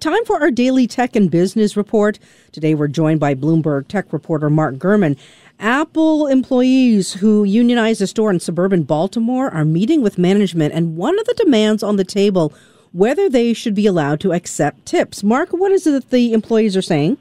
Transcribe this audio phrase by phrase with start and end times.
[0.00, 2.18] Time for our daily tech and business report.
[2.52, 5.18] Today we're joined by Bloomberg tech reporter Mark Gurman.
[5.58, 11.18] Apple employees who unionize a store in suburban Baltimore are meeting with management, and one
[11.18, 12.50] of the demands on the table
[12.92, 15.22] whether they should be allowed to accept tips.
[15.22, 17.18] Mark, what is it that the employees are saying?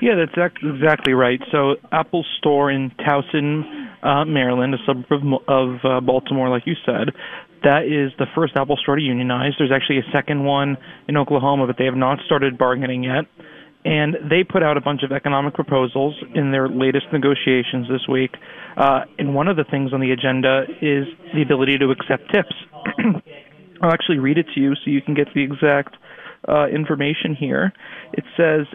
[0.00, 1.40] Yeah, that's exactly right.
[1.50, 3.73] So, Apple store in Towson,
[4.04, 7.10] uh, Maryland, a suburb of, of uh, Baltimore, like you said,
[7.62, 9.52] that is the first Apple store to unionize.
[9.58, 10.76] There's actually a second one
[11.08, 13.24] in Oklahoma, but they have not started bargaining yet.
[13.86, 18.30] And they put out a bunch of economic proposals in their latest negotiations this week.
[18.76, 22.54] Uh, and one of the things on the agenda is the ability to accept tips.
[23.82, 25.96] I'll actually read it to you so you can get the exact
[26.48, 27.72] uh, information here.
[28.12, 28.66] It says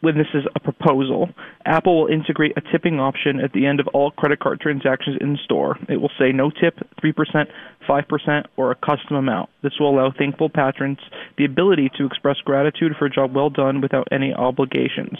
[0.00, 1.28] when this is a proposal,
[1.66, 5.38] Apple will integrate a tipping option at the end of all credit card transactions in
[5.44, 5.76] store.
[5.88, 7.46] It will say no tip, 3%,
[7.88, 9.50] 5%, or a custom amount.
[9.62, 10.98] This will allow thankful patrons
[11.36, 15.18] the ability to express gratitude for a job well done without any obligations.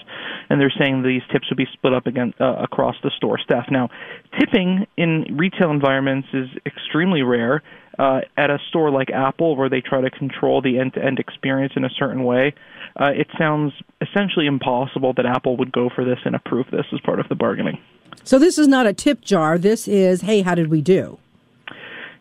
[0.49, 3.67] And they're saying these tips will be split up again uh, across the store staff.
[3.71, 3.91] Now,
[4.39, 7.63] tipping in retail environments is extremely rare.
[7.99, 11.85] Uh, at a store like Apple, where they try to control the end-to-end experience in
[11.85, 12.55] a certain way,
[12.99, 13.75] uh, it sounds
[14.11, 17.35] essentially impossible that Apple would go for this and approve this as part of the
[17.35, 17.79] bargaining.
[18.25, 19.59] So this is not a tip jar.
[19.59, 21.19] This is, hey, how did we do?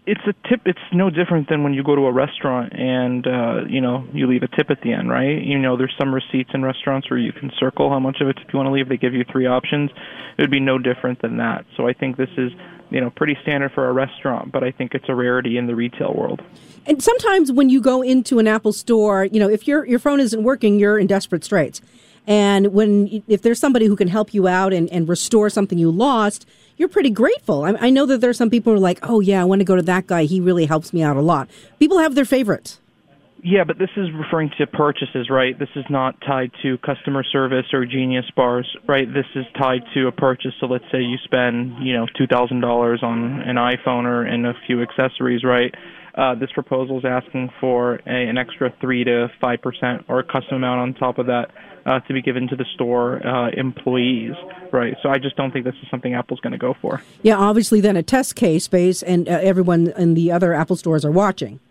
[0.05, 0.61] It's a tip.
[0.65, 4.25] It's no different than when you go to a restaurant and uh, you know you
[4.25, 5.39] leave a tip at the end, right?
[5.39, 8.33] You know, there's some receipts in restaurants where you can circle how much of a
[8.33, 8.89] tip you want to leave.
[8.89, 9.91] They give you three options.
[10.37, 11.65] It would be no different than that.
[11.77, 12.51] So I think this is
[12.89, 15.75] you know pretty standard for a restaurant, but I think it's a rarity in the
[15.75, 16.41] retail world.
[16.85, 20.19] And sometimes when you go into an Apple store, you know, if your your phone
[20.19, 21.81] isn't working, you're in desperate straits.
[22.27, 25.91] And when if there's somebody who can help you out and, and restore something you
[25.91, 26.47] lost,
[26.77, 27.63] you're pretty grateful.
[27.63, 29.65] I, I know that there's some people who are like, oh yeah, I want to
[29.65, 30.23] go to that guy.
[30.23, 31.49] He really helps me out a lot.
[31.79, 32.79] People have their favorites.
[33.41, 35.57] Yeah, but this is referring to purchases, right?
[35.57, 39.07] This is not tied to customer service or Genius bars, right?
[39.11, 40.51] This is tied to a purchase.
[40.59, 44.45] So let's say you spend, you know, two thousand dollars on an iPhone or and
[44.45, 45.73] a few accessories, right?
[46.15, 50.23] Uh, this proposal is asking for a, an extra three to five percent or a
[50.23, 51.51] custom amount on top of that
[51.85, 54.33] uh, to be given to the store uh, employees,
[54.73, 54.97] right?
[55.01, 57.01] So I just don't think this is something Apple's going to go for.
[57.21, 61.05] Yeah, obviously, then a test case base, and uh, everyone in the other Apple stores
[61.05, 61.61] are watching.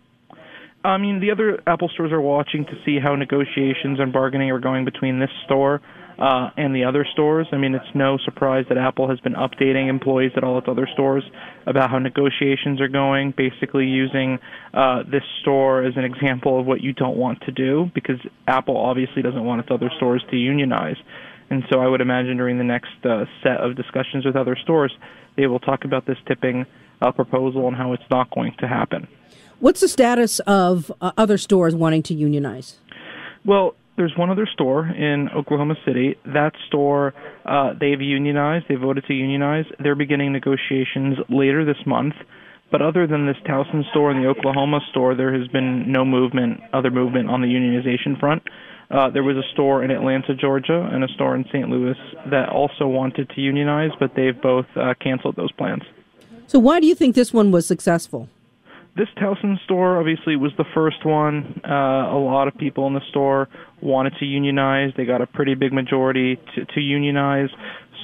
[0.84, 4.61] I mean, the other Apple stores are watching to see how negotiations and bargaining are
[4.61, 5.81] going between this store
[6.19, 7.47] uh, and the other stores.
[7.53, 10.89] I mean, it's no surprise that Apple has been updating employees at all its other
[10.93, 11.25] stores
[11.66, 14.39] about how negotiations are going, basically using
[14.72, 18.77] uh, this store as an example of what you don't want to do, because Apple
[18.77, 20.97] obviously doesn't want its other stores to unionize.
[21.50, 24.93] And so I would imagine during the next uh, set of discussions with other stores,
[25.37, 26.66] they will talk about this tipping
[27.00, 29.09] uh, proposal and how it's not going to happen.
[29.60, 32.76] What's the status of uh, other stores wanting to unionize?
[33.44, 36.14] Well, there's one other store in Oklahoma City.
[36.26, 37.12] That store,
[37.44, 38.66] uh, they've unionized.
[38.68, 39.64] They voted to unionize.
[39.80, 42.14] They're beginning negotiations later this month.
[42.70, 46.60] But other than this Towson store and the Oklahoma store, there has been no movement,
[46.72, 48.44] other movement on the unionization front.
[48.91, 51.68] Uh, there was a store in Atlanta, Georgia, and a store in St.
[51.68, 51.97] Louis
[52.30, 55.82] that also wanted to unionize, but they've both uh, canceled those plans.
[56.47, 58.28] So, why do you think this one was successful?
[58.98, 61.60] This Towson store obviously was the first one.
[61.64, 63.48] Uh, a lot of people in the store
[63.81, 64.91] wanted to unionize.
[64.97, 67.48] They got a pretty big majority to, to unionize.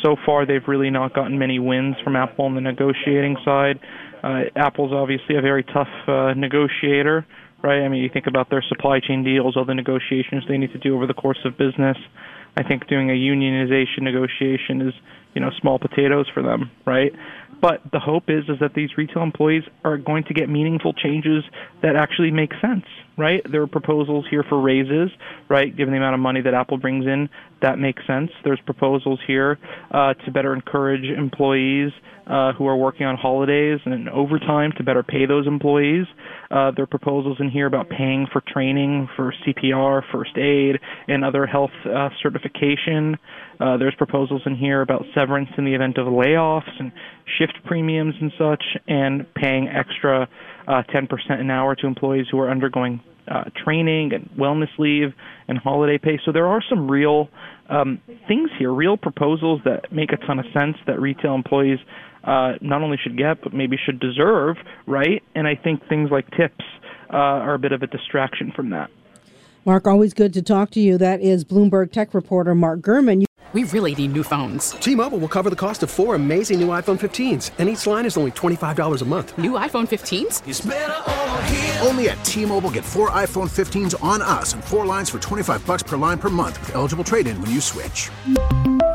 [0.04, 3.80] So far, they've really not gotten many wins from Apple on the negotiating side.
[4.22, 7.26] Uh, Apple's obviously a very tough uh, negotiator,
[7.62, 7.82] right?
[7.82, 10.78] I mean, you think about their supply chain deals, all the negotiations they need to
[10.78, 11.96] do over the course of business.
[12.56, 14.94] I think doing a unionization negotiation is,
[15.34, 17.12] you know, small potatoes for them, right?
[17.60, 21.44] But the hope is is that these retail employees are going to get meaningful changes
[21.82, 22.84] that actually make sense,
[23.16, 23.40] right?
[23.50, 25.10] There are proposals here for raises,
[25.48, 25.74] right?
[25.74, 27.28] Given the amount of money that Apple brings in,
[27.62, 28.30] that makes sense.
[28.44, 29.58] There's proposals here
[29.90, 31.90] uh, to better encourage employees
[32.26, 36.06] uh, who are working on holidays and overtime to better pay those employees.
[36.50, 40.78] Uh, there are proposals in here about paying for training for CPR, first aid,
[41.08, 42.08] and other health uh,
[43.60, 46.92] Uh, there's proposals in here about severance in the event of layoffs and
[47.38, 50.28] shift premiums and such, and paying extra
[50.66, 51.08] uh, 10%
[51.40, 53.00] an hour to employees who are undergoing
[53.30, 55.12] uh, training and wellness leave
[55.48, 56.18] and holiday pay.
[56.24, 57.28] So there are some real
[57.70, 61.78] um, things here, real proposals that make a ton of sense that retail employees
[62.24, 64.56] uh, not only should get but maybe should deserve,
[64.86, 65.22] right?
[65.34, 66.64] And I think things like tips
[67.12, 68.90] uh, are a bit of a distraction from that.
[69.66, 70.98] Mark, always good to talk to you.
[70.98, 73.24] That is Bloomberg Tech reporter Mark Gurman.
[73.54, 74.72] We really need new phones.
[74.72, 78.16] T-Mobile will cover the cost of four amazing new iPhone 15s, and each line is
[78.16, 79.38] only $25 a month.
[79.38, 81.86] New iPhone 15s?
[81.86, 85.84] Only at T-Mobile get four iPhone 15s on us and four lines for 25 bucks
[85.84, 88.10] per line per month with eligible trade-in when you switch.